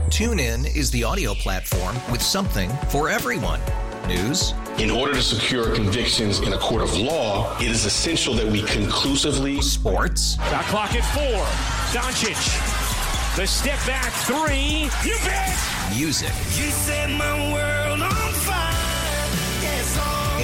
[0.10, 3.60] Tune in is the audio platform with something for everyone.
[4.08, 4.54] News.
[4.78, 8.62] In order to secure convictions in a court of law, it is essential that we
[8.64, 9.62] conclusively.
[9.62, 10.36] Sports.
[10.36, 11.44] Shot clock at four.
[11.92, 12.38] Doncic.
[13.36, 14.90] The step back three.
[15.04, 15.58] You bet.
[15.96, 16.30] Music.
[16.56, 17.77] You set my world